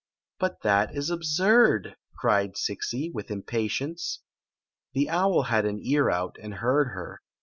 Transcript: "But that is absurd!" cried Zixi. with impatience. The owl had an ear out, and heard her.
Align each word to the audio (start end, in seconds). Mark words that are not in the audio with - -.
"But 0.39 0.61
that 0.63 0.95
is 0.95 1.11
absurd!" 1.11 1.95
cried 2.19 2.55
Zixi. 2.55 3.13
with 3.13 3.29
impatience. 3.29 4.21
The 4.93 5.11
owl 5.11 5.43
had 5.43 5.63
an 5.67 5.77
ear 5.83 6.09
out, 6.09 6.37
and 6.41 6.55
heard 6.55 6.87
her. 6.87 7.21